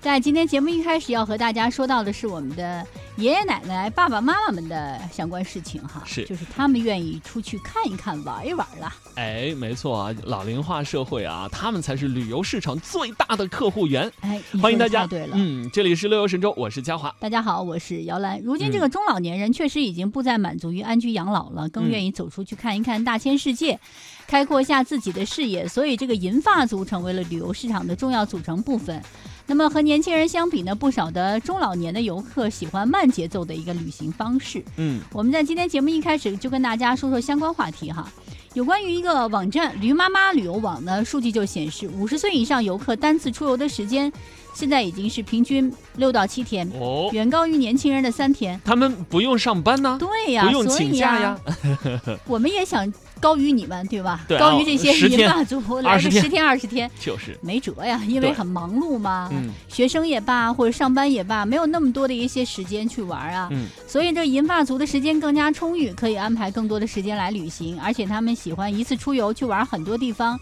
[0.00, 8.90] 在今天节目一开始要和大家说到的是我们的爷爷奶奶、爸爸妈妈们的相关事情哈，是就是他们愿意出去看一看、玩一玩了。
[9.16, 14.10] 哎，没错啊，老龄化社会啊，他们才是旅游市场最大的客户源。
[14.20, 15.36] 哎，欢迎大家，对了。
[15.38, 17.14] 嗯，这里是乐游神州，我是嘉华。
[17.20, 18.40] 大家好，我是姚兰。
[18.40, 23.78] 如今嗯这个中老年人确实已经不再满足于安居养老了，更嗯愿意走出去看一看大千世界，
[24.26, 25.68] 开阔一下自己的视野。
[25.68, 29.02] 所以，这个银发族成为了旅游市场的重要组成部分。
[29.50, 34.62] 那么和年轻人相比呢，不少的中老年的游客喜欢慢节奏的一个旅行方式。
[34.76, 38.08] 嗯，我们在今天节目一开始就跟大家说说相关话题哈。
[38.54, 44.12] 有关于一个网站“驴妈妈旅游网”呢，数据就显示，五十岁以上游客单次出游的时间，
[44.54, 48.60] 现在已经是平均六到七天，哦，远高于年轻人的三天。
[48.64, 51.36] 他们不用上班呢，对呀，不用请假呀。
[52.26, 54.24] 我们也想高于你们，对吧？
[54.38, 59.28] 高于这些10天银发族，来个十天二十天，就是，没辙呀，因为很忙碌嘛。
[59.32, 63.48] 嗯学生也罢，或者上班也罢，没有那么多的一些时间去玩啊。
[63.50, 70.38] 嗯，所以这银发族的时间更加充裕，可以安排更多的时间来旅行，而且他们喜欢一次出游去玩很多地方，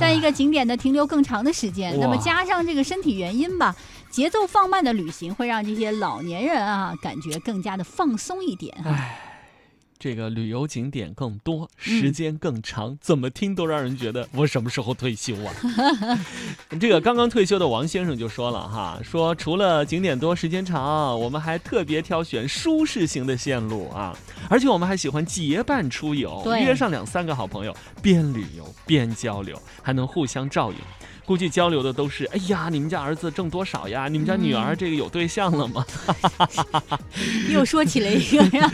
[0.00, 1.98] 在一个景点的停留更长的时间。
[2.00, 3.74] 那么加上这个身体原因吧，
[4.10, 8.90] 节奏放慢的旅行会让这些老年人啊感觉更加的放松一点哈。
[8.90, 9.31] 唉，
[10.02, 15.54] 这个旅游景点更多，嗯时间更长，怎么听都让人觉得我什么时候退休啊？
[16.80, 24.12] 这个刚刚退休的王先生就说了哈，说除了景点多、时间长，我们还特别挑选舒适型的线路啊，
[24.50, 27.72] 而且我们还喜欢结伴出游，约上两三个好朋友，
[28.02, 30.78] 边旅游边交流，还能互相照应。
[31.24, 34.08] 估计交流的都是，哎呀，你们家儿子挣多少呀？
[34.08, 35.86] 你们家女儿嗯这个有对象了吗？
[37.48, 38.72] 又说起了一个呀，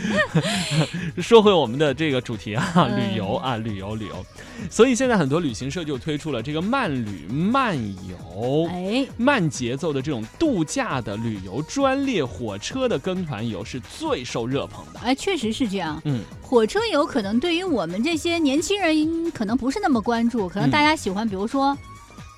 [1.21, 4.25] 说回我们的这个主题啊，嗯旅游啊，旅游旅游。
[4.69, 8.67] 所以现在很多旅行社就推出了这个慢旅慢游。
[8.69, 14.99] 哎，慢节奏的这种度假的旅游专列火车的跟团游是最受热捧的。
[15.01, 16.01] 哎，确实是这样。
[16.05, 21.77] 嗯，火车游可能对于我们这些年轻人可能不是那么关注，可能嗯大家喜欢，比如说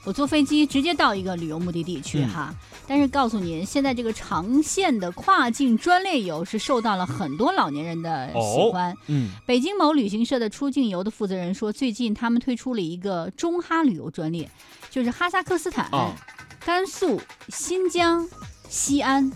[0.04, 2.56] 我坐飞机直接到一个旅游目的地去嗯哈。
[2.88, 8.96] 但是告诉您，现在这个长线的跨境专列游是受到了很多老年人的喜欢。
[9.08, 14.50] 嗯，北京某旅行社的出境游的负责人说，最近他们推出了一个中哈旅游专列，
[14.90, 16.12] 就是哈萨克斯坦、哦
[16.64, 17.20] 甘肃、
[17.50, 18.28] 新疆、
[18.70, 19.32] 西安。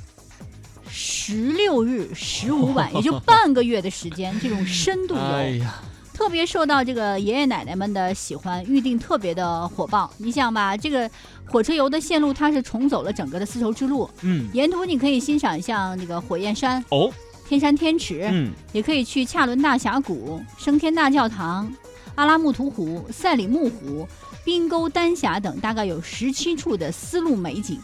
[0.88, 5.82] 十六日十五晚， 也就半个月的时间，这种深度游，哎呀，
[6.16, 10.09] 特别受到这个爷爷奶奶们的喜欢，预定特别的火爆。
[10.18, 11.12] 你想吧，这个
[11.46, 17.12] 火车游的线路它是重走了整个的丝绸之路，嗯，沿途你可以欣赏像这个火焰山、哦，
[17.50, 21.70] 天山天池，嗯，也可以去恰伦大峡谷、升天大教堂、
[22.16, 24.08] 阿拉木图湖、赛里木湖、
[24.46, 27.78] 冰沟丹霞等，大概有十七处的丝路美景。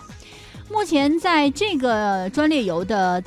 [0.69, 3.21] 目前在这个专列游的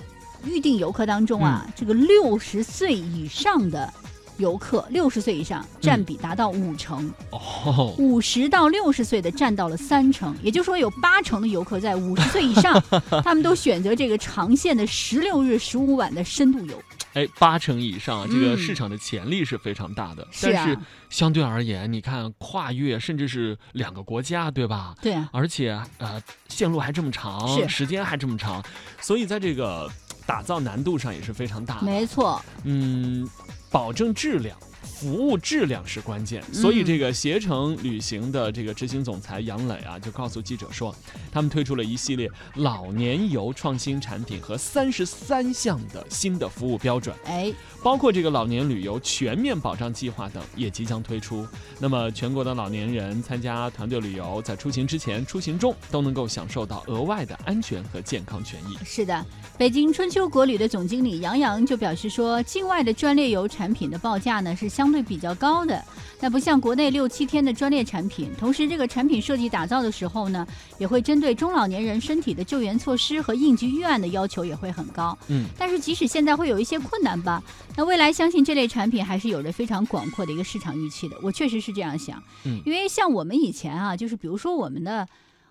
[0.46, 3.92] 预定游客当中啊，这个六十岁以上的
[4.38, 12.82] 游客，六十岁以上占比达到五成，哦，五十、到六十岁的占到了三成，也就是说有八成的游客在五十岁以上，
[13.22, 16.82] 他们都选择这个长线的十六日十五晚的深度游。
[17.14, 20.26] 哎，八成以上啊，这个嗯市场的潜力是非常大的。
[20.42, 20.76] 但是
[21.08, 24.96] 相对而言，你看跨越甚至是两个国家，对吧？
[25.00, 28.60] 对啊，而且呃，线路还这么长，时间还这么长，
[29.00, 29.88] 所以在这个
[30.26, 31.82] 打造难度上也是非常大的。
[31.86, 33.28] 没错，嗯，
[33.74, 34.56] 保证质量。
[34.94, 40.94] 服务质量是关键，所以嗯这个携程旅行的这个执行总裁杨磊啊，就告诉记者说，
[41.32, 47.14] 他们推出了一系列老年游创新产品和三十三项的新的服务标准。
[47.24, 51.46] 哎，包括这个老年旅游全面保障计划等也即将推出。
[51.80, 58.78] 那么，全国的老年人参加团队旅游，在出行之前、出行中都能够享受到额外的安全和健康权益。
[58.84, 59.26] 是的，
[59.58, 65.84] 北京春秋国旅的总经理杨洋就表示说，境外的专列游产品的报价呢是相对比较高的，
[66.20, 68.30] 那不像国内六七天的专列产品。
[68.38, 70.46] 同时，这个产品设计打造的时候呢，
[70.78, 75.16] 也会针对中老年人身体的救援措施和应急预案的要求也会很高。
[75.28, 77.42] 嗯，但是即使现在会有一些困难吧，
[77.76, 81.16] 那未来相信这类产品还是有着非常广阔的一个市场预期的。
[81.22, 85.06] 我确实是这样想，嗯因为像我们以前啊，就是比如说我们的。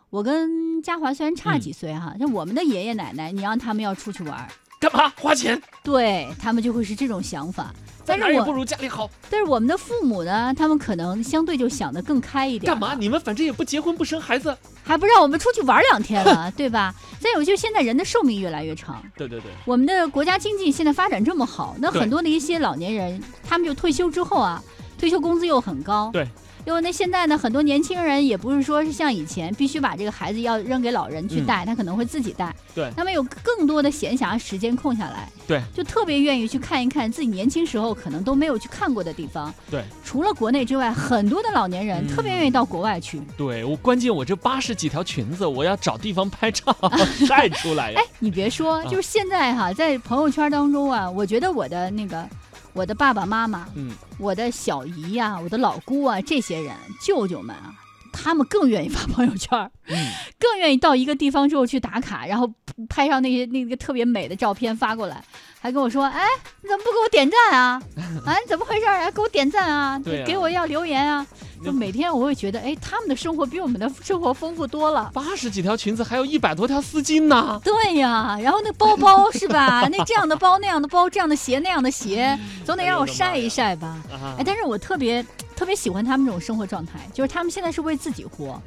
[0.10, 4.48] 我跟嘉华虽然差嗯几岁哈，像我们的爷爷奶奶，你让他们要出去玩儿，
[4.90, 5.62] 干嘛花钱？
[5.82, 7.74] 对他们就会是这种想法。
[8.06, 9.10] 但是我不如家里好。
[9.30, 12.70] 但是我们的父母呢，他们可能相对就想得更开一点。
[12.70, 12.94] 干嘛？？
[12.94, 14.56] 你们反正也不结婚不生孩子。
[14.84, 16.94] 还不让我们出去玩两天了， 对吧？
[17.22, 24.62] 再有就现在人的寿命越来越长，对对对，我们的国家经济现在发展这么好，那很多的一些老年人，他们就退休之后啊，
[25.00, 26.28] 退休工资又很高，对，
[26.65, 32.56] 因为那现在呢，很多年轻人也不是说是像以前必须把这个孩子要扔给老人去带，他可能会自己带。
[32.74, 39.54] 对，他们有更多的闲暇时间空下来，对，就特别愿意去看一看自己年轻时候可能都没有去看过的地方。
[39.69, 43.21] 对，除了国内之外，很多的老年人特别愿意到国外去。
[43.36, 46.75] 对我，关键我这八十几条裙子，我要找地方拍照
[47.27, 48.00] 晒出来呀。
[48.00, 52.27] 哎，你别说，就是现在哈，在朋友圈当中啊，我觉得我的那个。
[52.74, 57.74] 我的爸爸妈妈，嗯，我的小姨呀，我的老姑啊，这些人舅舅们啊，
[58.13, 62.50] 他们更愿意发朋友圈，嗯，更愿意到一个地方之后去打卡，然后
[62.88, 65.21] 拍上那些那个特别美的照片发过来，
[65.60, 66.25] 还跟我说，哎，
[66.62, 67.81] 你怎么不给我点赞啊？
[68.25, 69.12] 哎， 你怎么回事啊？
[69.12, 70.00] 给我点赞啊？
[70.25, 71.25] 给我要留言啊？
[71.63, 75.10] 就每天我会觉得，哎，他们的生活比我们的生活丰富多了。
[75.13, 77.57] 八十几条裙子，还有一百多条丝巾呢。
[77.63, 79.88] 对呀，然后那包包是吧？
[79.89, 83.98] 那这样的包，那样的包，这样的鞋，那样的鞋，总得让我晒一晒吧。
[84.38, 85.25] 哎，但是我特别
[85.63, 88.62] 特别喜欢他们这种生活状态，就是他们现在是为自己活。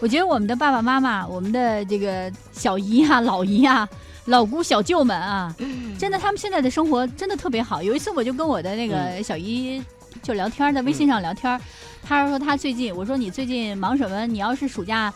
[0.00, 3.86] 我觉得我们的爸爸妈妈，我们的这个小姨啊、老姨啊、
[4.24, 5.54] 老姑、小舅们啊，
[5.98, 7.82] 真的，他们现在的生活真的特别好。
[7.82, 9.82] 有一次，我就跟我的那个小姨。
[10.22, 11.60] 就聊天，在微信上聊天，
[12.02, 14.26] 她说她最近，我说你最近忙什么？
[14.26, 15.12] 你要是暑假，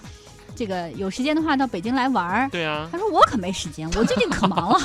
[0.55, 2.49] 这个有时间的话，到北京来玩儿。
[2.51, 2.89] 对啊。
[2.91, 4.79] 他说我可没时间，我最近可忙了。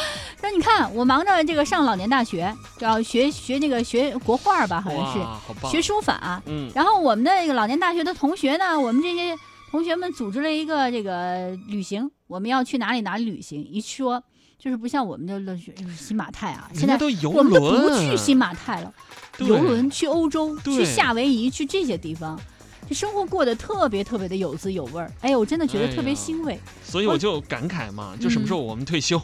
[0.40, 6.42] 说你看我忙着这个上老年大学，要学学这个学国画吧，好像是学书法。
[6.46, 6.70] 嗯。
[6.74, 9.36] 然后我们的这个老年大学的同学呢，我们这些
[9.70, 13.64] 同学们组织了一个这个旅行，我们要去哪里哪里旅行？
[13.64, 14.22] 一说
[14.58, 16.94] 就是不像我们的乐学新马泰啊，现在
[17.26, 18.92] 我们都不去新马泰了。
[19.38, 22.38] 游轮去欧洲，去夏威夷，去这些地方，
[22.88, 25.10] 这生活过得特别特别的有滋有味儿。
[25.20, 26.58] 哎，我真的觉得特别欣慰。
[26.84, 29.20] 所以我就感慨嘛，就什么时候我们退休？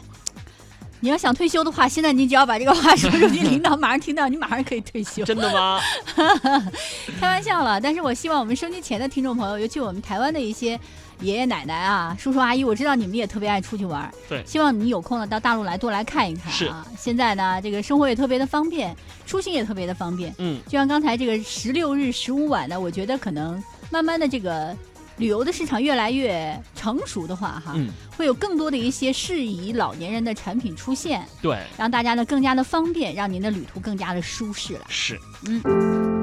[1.01, 5.23] 你要想退休的话，现在你只要把这个话说出去，领导马上听到，你马上可以退休。
[5.23, 5.79] 真的吗？
[7.19, 10.79] 开玩笑了，但是我希望我们收机前的听众朋友，尤其我们台湾的一些。
[11.21, 14.09] 爷爷奶奶啊，叔叔阿姨，我知道你们也特别爱出去玩。
[14.29, 16.87] 对，希望你有空呢到大陆来多来看一看啊。
[16.97, 20.33] 现在呢，这个生活也特别的方便，出行也特别的方便。
[20.37, 23.61] 嗯，就像刚才这个十六日十五晚呢，我觉得可能
[23.91, 24.73] 慢慢的这个
[25.19, 27.75] 旅游的市场越来越成熟的话，哈，
[28.17, 31.23] 会有更多的一些适宜老年人的产品出现。
[31.41, 34.85] 对，让大家呢更加的方便，让您的旅途更加的舒适了。
[34.89, 36.18] 是，嗯。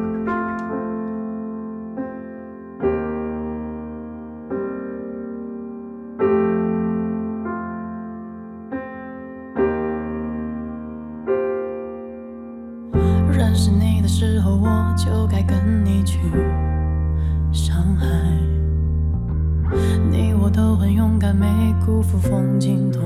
[21.26, 23.02] 还没辜负风景多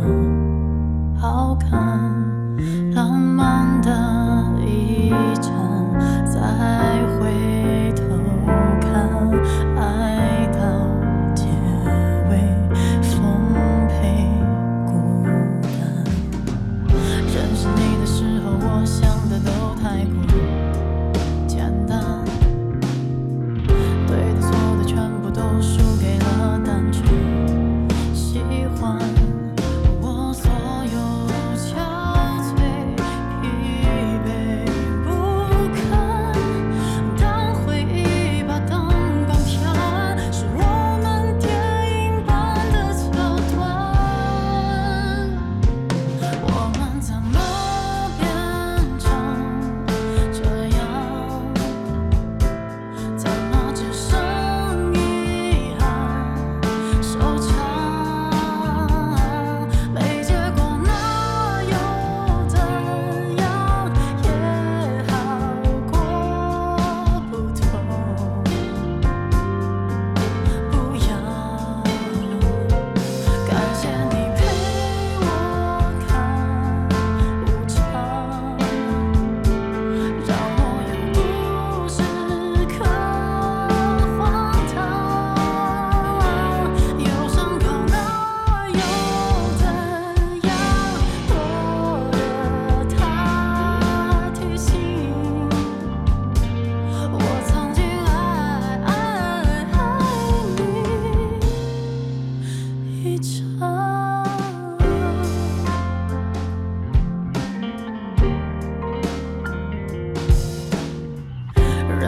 [1.19, 1.73] 好看
[2.95, 3.91] 浪漫的
[4.63, 5.55] 一场
[6.27, 6.39] 在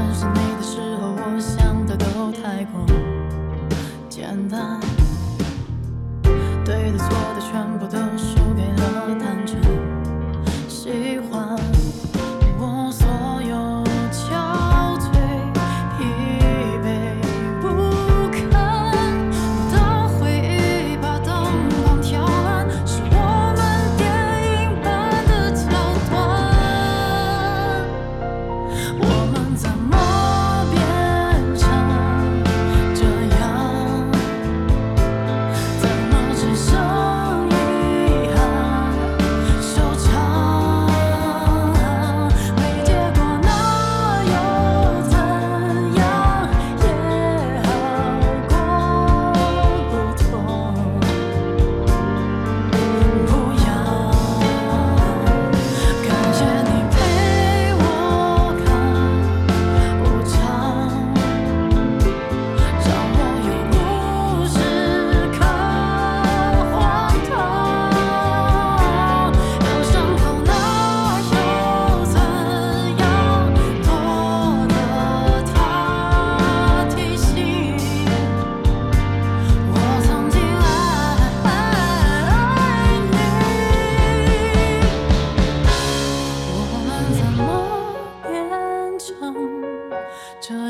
[0.03, 2.85] 认识你的时候我想的都太过
[4.09, 4.82] 简单。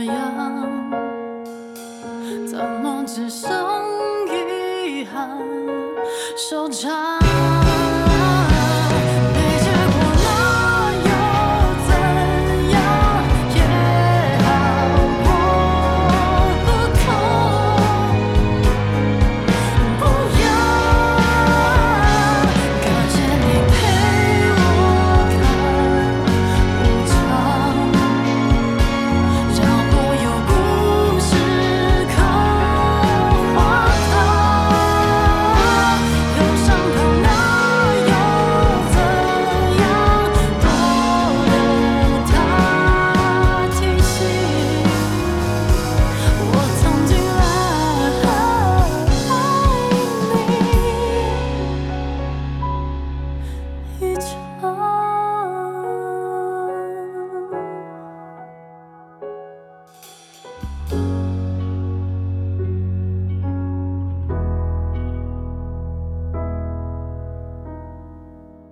[0.05, 0.91] 样，
[2.47, 3.51] 怎么只剩
[4.29, 5.39] 遗憾
[6.37, 7.62] 收场？